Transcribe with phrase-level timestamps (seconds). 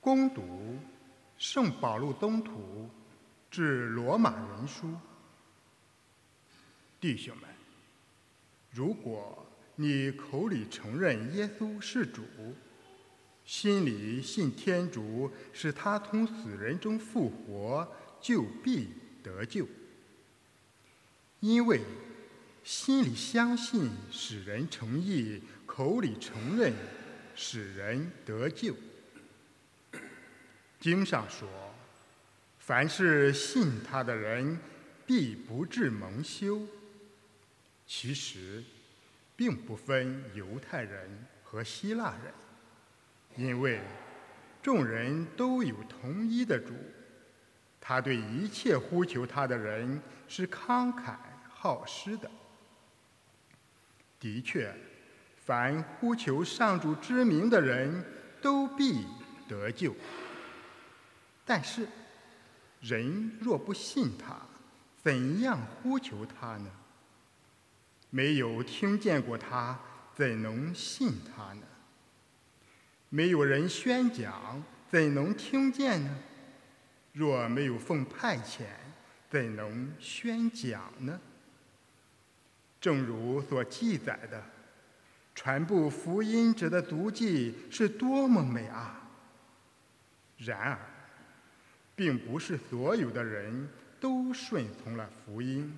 [0.00, 0.78] 攻读
[1.36, 2.88] 圣保禄宗徒
[3.50, 4.94] 至罗马人书，
[6.98, 7.44] 弟兄们，
[8.70, 12.22] 如果你口里承认耶稣是主，
[13.44, 17.86] 心里信天主使他从死人中复活，
[18.22, 18.88] 就必
[19.22, 19.66] 得救。
[21.40, 21.82] 因为
[22.64, 26.72] 心里相信使人成义，口里承认
[27.34, 28.74] 使人得救。
[30.80, 31.46] 经上说
[32.58, 34.58] ：“凡是信他的人，
[35.06, 36.62] 必不至蒙羞。”
[37.86, 38.64] 其实，
[39.36, 42.32] 并不分犹太人和希腊人，
[43.36, 43.80] 因为
[44.62, 46.72] 众人都有同一的主。
[47.80, 51.16] 他对一切呼求他的人是慷慨
[51.48, 52.30] 好施的。
[54.18, 54.72] 的确，
[55.44, 58.04] 凡呼求上主之名的人
[58.40, 59.04] 都必
[59.48, 59.94] 得救。
[61.52, 61.84] 但是，
[62.80, 64.36] 人若不信他，
[65.02, 66.70] 怎样呼求他呢？
[68.08, 69.76] 没有听见过他，
[70.14, 71.62] 怎能信他呢？
[73.08, 76.16] 没有人宣讲，怎能听见呢？
[77.14, 78.66] 若没有奉派遣，
[79.28, 81.18] 怎能宣讲呢？
[82.80, 84.40] 正如所记载的，
[85.34, 89.10] 传布福音者的足迹是多么美啊！
[90.36, 90.78] 然而，
[91.94, 93.68] 并不是所有的人
[94.00, 95.76] 都顺从了福音。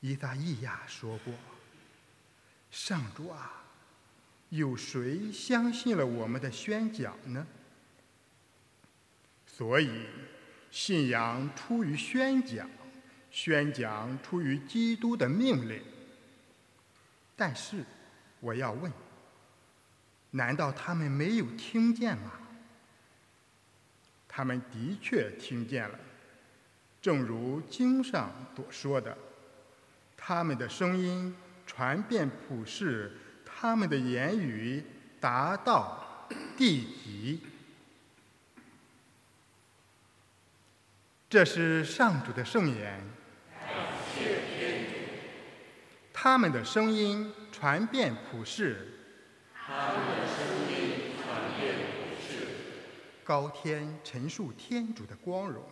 [0.00, 1.34] 伊撒伊亚说过
[2.70, 3.64] ：“上主啊，
[4.50, 7.46] 有谁相信了我们的宣讲呢？”
[9.46, 9.90] 所以，
[10.70, 12.70] 信仰出于宣讲，
[13.30, 15.82] 宣讲出于基督的命令。
[17.34, 17.84] 但是，
[18.38, 18.92] 我要问：
[20.30, 22.32] 难道他们没有听见吗？
[24.38, 25.98] 他们的确听见了，
[27.02, 29.18] 正如经上所说的，
[30.16, 31.34] 他们的声音
[31.66, 33.10] 传遍普世，
[33.44, 34.84] 他们的言语
[35.18, 37.40] 达到地极。
[41.28, 43.02] 这是上主的圣言。
[46.12, 48.86] 他们的声音传遍普世。
[53.28, 55.62] 高天陈述天主的光荣，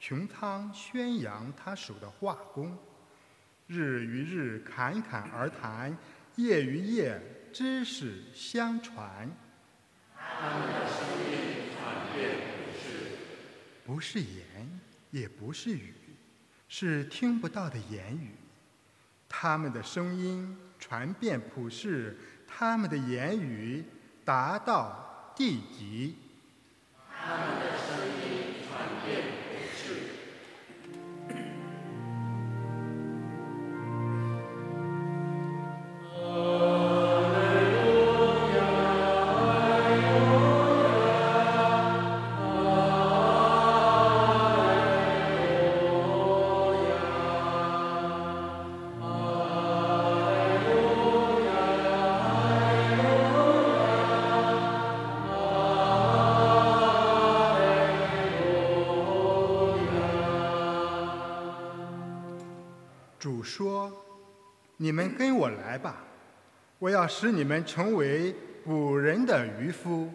[0.00, 2.76] 穹苍宣扬他手的画工，
[3.68, 5.96] 日与日侃侃而谈，
[6.34, 7.22] 夜与夜
[7.52, 9.30] 知识相传。
[10.16, 12.34] 他们的声音传遍
[12.66, 13.10] 普世，
[13.86, 14.80] 不是言，
[15.12, 15.94] 也不是语，
[16.66, 18.32] 是听不到的言语。
[19.28, 23.84] 他们的声音传遍普世，他们的言语
[24.24, 26.16] 达到地极。
[27.28, 27.36] 他
[63.18, 63.92] 主说
[64.78, 66.04] ：“你们跟我来吧，
[66.78, 68.34] 我要使你们成为
[68.64, 70.08] 捕人的渔夫。”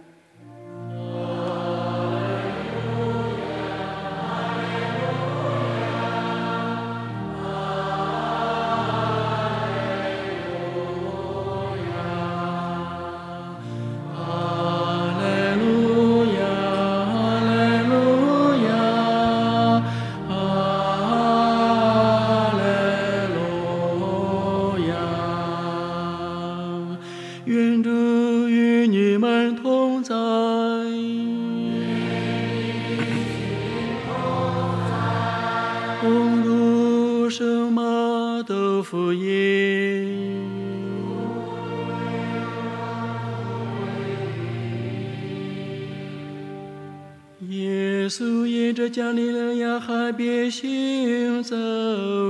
[48.15, 51.55] 稣沿着加利利亚海边行走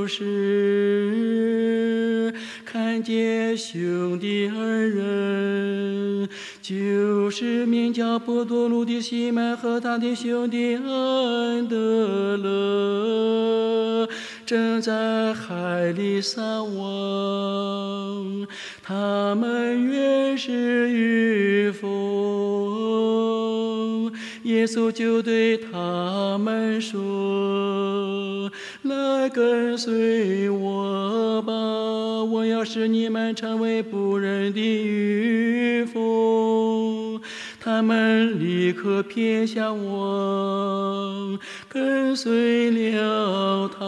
[0.07, 0.23] 时，
[2.63, 6.29] 看见兄弟二人，
[6.61, 14.07] 就是名叫波多禄的西门和他的兄弟安德勒，
[14.45, 18.47] 正在海里撒网。
[18.81, 23.42] 他们原是渔夫。
[24.43, 28.51] 耶稣就对他们说
[28.83, 31.53] ：“来跟随我吧，
[32.23, 37.21] 我要使你们成为不仁的渔夫。”
[37.63, 43.79] 他们立刻撇下我，跟随了他。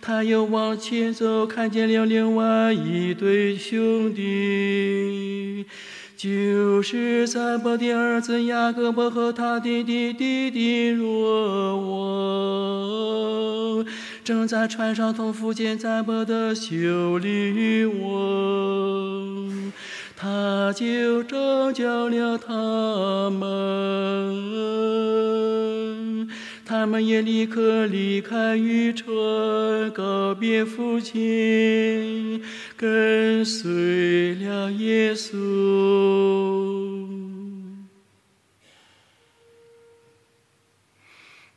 [0.00, 5.66] 他又往前走，看见了另外一对兄弟，
[6.22, 11.78] 就是撒伯的儿子雅各伯和他的弟弟弟若
[13.78, 13.86] 望，
[14.22, 19.40] 正在船上同父亲撒伯的修理我。
[20.14, 23.48] 他就拯救了他们，
[26.70, 32.40] 他们也立刻离开渔船，告别父亲，
[32.76, 35.34] 跟随了耶稣。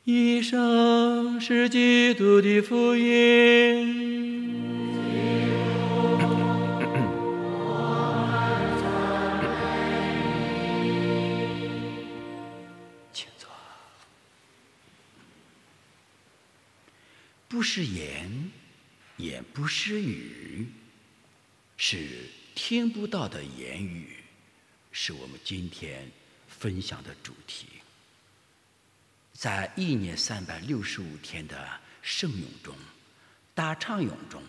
[0.04, 4.63] 一生是基督的福音。
[17.64, 18.52] 不是言，
[19.16, 20.68] 也不是语，
[21.78, 24.18] 是听不到的言语，
[24.92, 26.12] 是我们今天
[26.46, 27.68] 分享的主题。
[29.32, 32.76] 在一年三百六十五天的圣咏中、
[33.56, 34.44] 大唱咏中，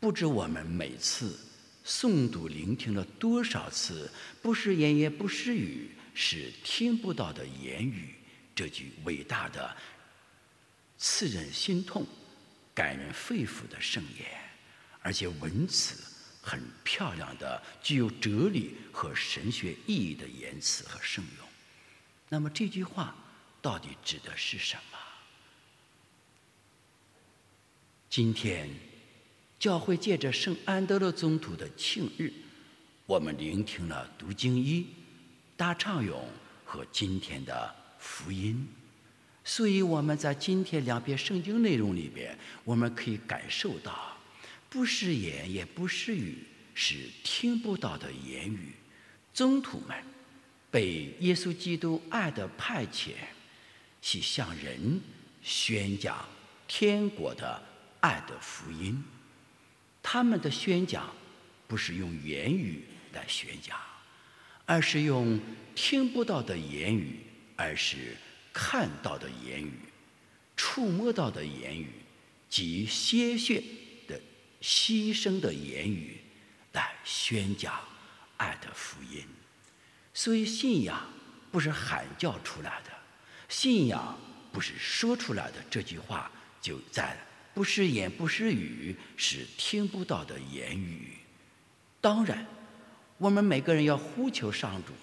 [0.00, 1.38] 不知我们每次
[1.86, 4.10] 诵读、聆听了多少次
[4.42, 5.88] “不是言，也不是语”。
[6.14, 8.12] 是听不到的言语，
[8.56, 9.76] 这句伟大的、
[10.98, 12.04] 刺人心痛、
[12.80, 14.26] 感人肺腑的圣言，
[15.02, 16.02] 而且文词
[16.40, 21.46] 很漂亮的、具有哲理和神学意义的言辞和圣咏。
[22.30, 23.14] 那么这句话
[23.60, 24.98] 到底指的是什么？
[28.08, 28.70] 今天
[29.58, 32.32] 教会借着圣安德勒宗徒的庆日，
[33.04, 34.86] 我们聆听了读经一。
[35.54, 36.26] 大唱咏
[36.64, 38.66] 和今天的福音，
[39.44, 44.16] 所以我们在今天两篇圣经内容里边，我们可以感受到，
[44.68, 46.38] 不是言也不是语，
[46.74, 48.72] 是听不到的言语。
[49.32, 49.96] 宗徒们
[50.70, 53.10] 被耶稣基督爱的派遣，
[54.00, 55.00] 去向人
[55.42, 56.24] 宣讲
[56.68, 57.62] 天国的
[58.00, 59.02] 爱的福音。
[60.02, 61.12] 他们的宣讲
[61.66, 63.76] 不是用言语来宣讲。
[64.66, 65.40] 而是用
[65.74, 67.18] 听不到的言语，
[67.56, 68.16] 而是
[68.52, 69.72] 看到的言语，
[70.56, 71.90] 触摸到的言语，
[72.48, 73.62] 及鲜血
[74.06, 74.20] 的
[74.60, 76.20] 牺牲的言语，
[76.72, 77.80] 来宣讲
[78.36, 79.24] 爱的福音。
[80.12, 81.08] 所以，信仰
[81.50, 82.90] 不是喊叫出来的，
[83.48, 84.18] 信仰
[84.52, 85.56] 不是说出来的。
[85.70, 86.30] 这句话
[86.60, 87.16] 就在
[87.54, 91.18] 不是言不是语，是听不到的言语。
[92.00, 92.46] 当然。
[93.20, 94.94] 我们每个人要呼求上主，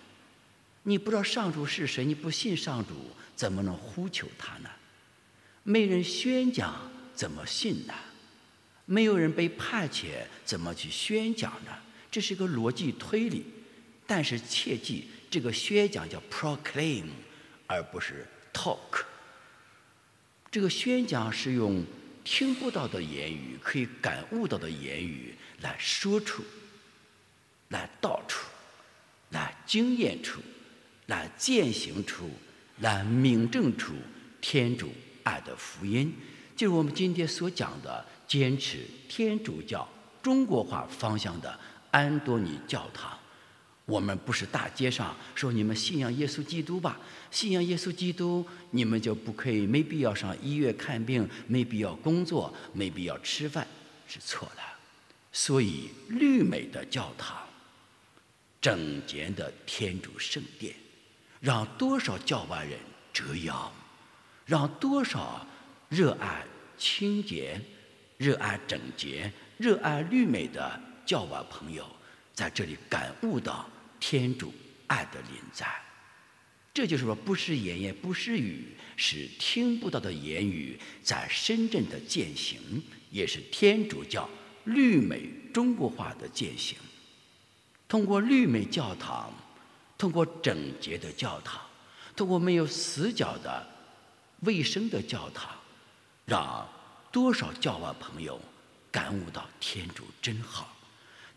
[0.87, 2.93] 你不知道上主是谁，你不信上主，
[3.35, 4.69] 怎么能呼求他呢？
[5.63, 7.93] 没人宣讲，怎么信呢？
[8.85, 11.77] 没有人被派遣，怎么去宣讲呢？
[12.09, 13.45] 这是一个逻辑推理。
[14.05, 17.07] 但是切记，这个宣讲叫 proclaim，
[17.65, 19.03] 而不是 talk。
[20.49, 21.83] 这个宣讲是用
[22.23, 26.41] 听不到的言语，可以感悟到的言语来说出。
[27.67, 28.47] 来道出，
[29.31, 30.39] 来经验出，
[31.07, 32.29] 来践行出，
[32.79, 33.93] 来明证出
[34.39, 34.89] 天主
[35.23, 36.13] 爱的福音，
[36.55, 39.87] 就是我们今天所讲的坚持天主教
[40.21, 41.59] 中国化方向的
[41.91, 43.17] 安多尼教堂。
[43.85, 46.99] 我们不是大街上说你们信仰耶稣基督吧，
[47.31, 53.65] 信仰耶稣基督，你们就不可以没必要上医院看病，没必要工作，没必要吃饭，
[54.07, 54.61] 是错的。
[55.31, 57.37] 所以绿美的教堂。
[58.59, 60.73] 整洁的天主圣殿，
[61.39, 62.79] 让多少教外人
[63.13, 63.71] 折腰，
[64.45, 65.45] 让多少
[65.89, 66.43] 热爱
[66.77, 67.59] 清洁、
[68.17, 71.87] 热爱整洁、热爱绿美的教外朋友
[72.33, 74.53] 在这里感悟到天主
[74.87, 75.65] 爱的临在。
[76.73, 82.59] 这就是说，不是言也不是语，是听不到的言语，在深圳的践行，
[83.09, 84.29] 也是天主教
[84.65, 86.77] 绿美中国化的践行。
[87.87, 89.33] 通过绿美教堂，
[89.97, 91.59] 通过整洁的教堂，
[92.15, 93.67] 通过没有死角的
[94.41, 95.49] 卫生的教堂，
[96.25, 96.67] 让
[97.11, 98.39] 多少教外朋友
[98.91, 100.77] 感悟到天主真好，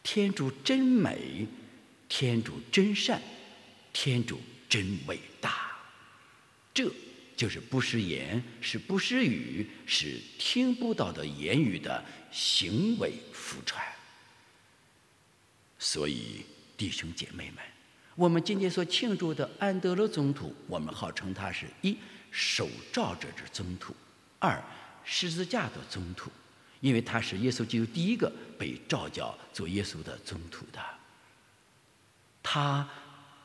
[0.02, 1.46] 天主真美，
[2.08, 3.22] 天主真善，
[3.92, 5.70] 天主真伟大。
[6.74, 6.90] 这
[7.36, 13.82] 就是不失言，是不失语，是听不到的言语的行为福传。
[15.78, 16.44] 所以，
[16.76, 17.64] 弟兄姐妹们，
[18.20, 21.96] 我们今天所庆祝的安德勒宗徒，我们号称他是一
[22.30, 23.96] 守照者之宗徒，
[24.38, 24.62] 二
[25.02, 26.30] 十字架的宗徒，
[26.82, 30.78] 因为他是耶稣基督第一个被召教做耶稣的宗徒的。
[32.42, 32.86] 他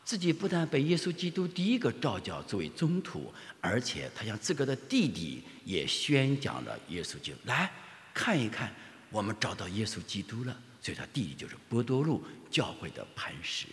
[0.04, 7.38] 自己不但被耶稣基督第一个召教作为宗徒，而且他向自个的弟弟也宣讲了耶稣基督。
[7.46, 7.72] 来
[8.14, 8.76] 看一看，
[9.10, 10.54] 我们找到耶稣基督了。
[10.82, 13.68] 所以他弟弟就是波多禄教会的磐石，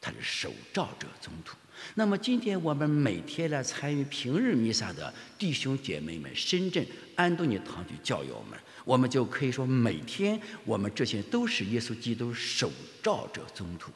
[0.00, 1.56] 他是守照者宗徒。
[1.94, 12.70] 那么今天我们每天来参与平日弥撒的弟兄姐妹们，深圳安东尼堂区教友们，我们就可以说每天我们这些都是耶稣基督守
[13.02, 13.90] 照者宗徒。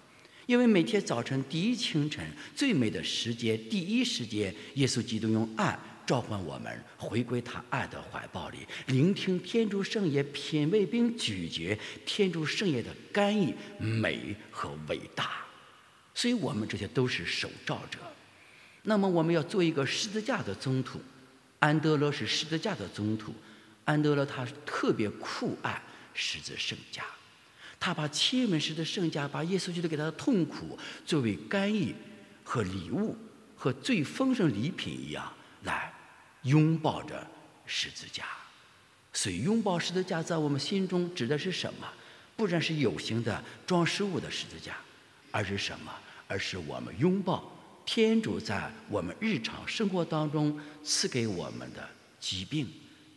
[0.46, 5.78] 因为每天早晨第一清晨最美的时间，第一时间，耶稣基督用爱。
[6.06, 8.58] 召唤我们回归他爱的怀抱里，
[8.88, 15.43] 聆听天主圣业，品味并咀嚼天主圣业的甘意、美和伟大。
[16.14, 17.98] 所以，我们这些都是守照者。
[18.82, 21.00] 那么，我们要做一个十字架的宗徒。
[21.58, 23.34] 安德勒是十字架的宗徒。
[23.84, 25.82] 安德勒他特别酷爱
[26.14, 27.04] 十字圣架，
[27.80, 31.94] 他把切门十字圣架，把耶稣基督给他的痛苦作为甘意
[32.42, 33.16] 和礼物，
[33.56, 35.92] 和最丰盛礼品一样来。
[36.44, 37.26] 拥抱着
[37.64, 38.24] 十字架，
[39.14, 41.90] 所以拥抱十字架在我们心中指的是什么？
[42.36, 44.76] 不然是有形的装饰物的十字架，
[45.30, 45.90] 而是什么？
[46.26, 47.50] 而是我们拥抱
[47.86, 51.88] 天主在我们日常生活当中赐给我们的
[52.18, 52.66] 疾病，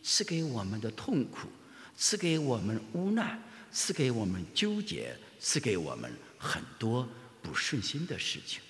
[0.02, 1.48] 赐给我们的痛苦，
[1.96, 3.38] 赐给我们无奈，
[3.72, 7.08] 赐给我们纠结，赐给我们很多
[7.42, 8.60] 不顺心的事情。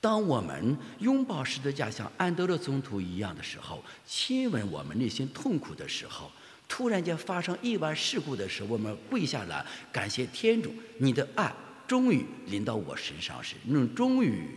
[0.00, 6.30] 当我们拥抱十字架，像安德勒宗徒一样的时候，亲吻我们内心痛苦的时候，
[6.68, 11.50] 突然间发生意外事故的时候，我们跪下来感谢天主，你的爱
[11.86, 14.48] 终于临到我身上时，你终于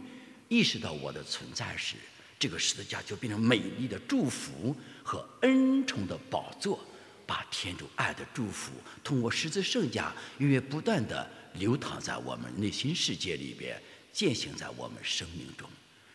[0.48, 1.96] 意识到我的存在时，
[2.39, 6.79] 这个十字架就变成美丽的祝福和恩宠的宝座，
[7.25, 8.72] 把天主爱的祝福
[9.03, 13.81] 通过十字圣架，源源不断的流淌在我们内心世界里边。
[14.13, 15.69] 践行在我们生命中，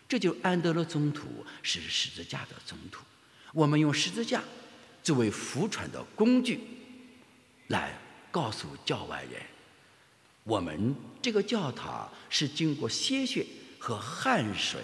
[0.08, 3.04] 这就安德勒宗徒是十字架的宗徒。
[3.52, 4.42] 我们用十字架
[5.04, 6.58] 作为福传的工具，
[7.68, 7.96] 来
[8.32, 9.40] 告诉教外人，
[10.44, 13.46] 我们这个教堂是经过鲜血
[13.78, 14.80] 和汗水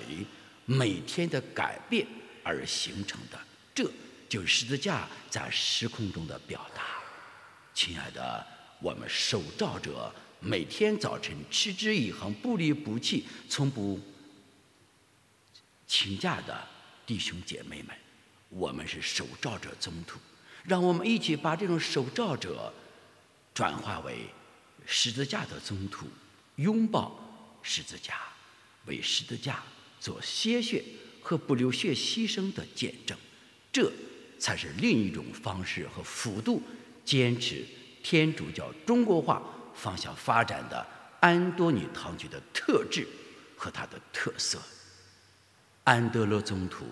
[0.64, 2.06] 每天的改变
[2.42, 3.38] 而形成的。
[3.74, 3.90] 这
[4.28, 6.82] 就是十字架在时空中的表达。
[7.74, 8.46] 亲爱的，
[8.80, 10.12] 我们守照者。
[10.40, 13.98] 每天早晨持之以恒、不离不弃、从不
[15.84, 16.64] 请假的
[17.04, 17.96] 弟兄姐妹们，
[18.48, 20.20] 我们是守照者宗徒。
[20.62, 22.72] 让我们一起把这种守照者
[23.52, 24.26] 转化为
[24.90, 26.06] 十字架的宗徒，
[26.56, 28.14] 拥抱十字架，
[28.86, 29.62] 为十字架
[30.00, 30.82] 做鲜血
[31.20, 33.16] 和不流血牺牲的见证。
[33.70, 33.92] 这
[34.38, 36.62] 才是另一种方式和幅度
[37.04, 37.62] 坚持
[38.02, 39.42] 天主教中国化。
[39.74, 40.84] 方向发展的
[41.20, 43.06] 安多尼堂区的特质
[43.56, 44.60] 和它的特色。
[45.84, 46.84] 安德勒宗徒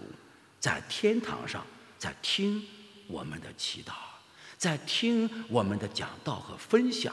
[0.61, 1.67] 在天堂上
[1.99, 2.65] 在听
[3.09, 3.93] 我们的祈祷，
[4.57, 7.13] 在听我们的讲道和分享。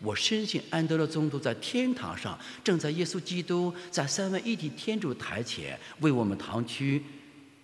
[0.00, 7.02] 我深信安德勒宗徒在天堂上正在耶稣基督在三位一体天主台前为我们堂区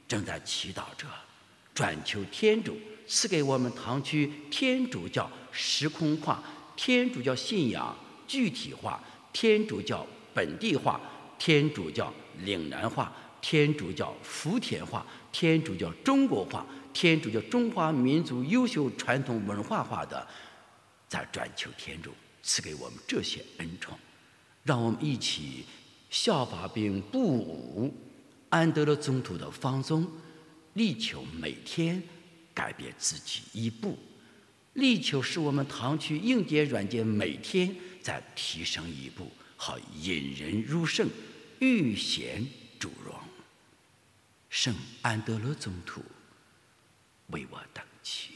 [0.08, 1.06] 正在祈祷着，
[1.74, 2.76] 转求天主
[3.06, 6.42] 赐给我们堂区天主教时空化。
[6.76, 9.00] 天主教信仰具体化，
[9.32, 11.00] 天主教本地化，
[11.38, 20.26] 天主教岭南化，天主教福田化，天主教中国化，天主教中华民族优秀传统文化化的，
[21.08, 22.10] 在转求天主
[22.44, 23.98] 赐给我们这些恩宠，
[24.62, 25.64] 让我们一起
[26.10, 27.92] 效法并不武
[28.50, 30.06] 安德勒宗徒的方宗，
[30.74, 32.02] 力求每天
[32.52, 33.98] 改变自己一步。
[34.74, 41.08] 力求使我们堂区硬件软件每天在提升一步，好引人入胜，
[41.60, 42.46] 欲显
[42.78, 43.14] 主荣。
[44.50, 46.02] 圣安德勒宗徒
[47.28, 48.33] 为我等祈。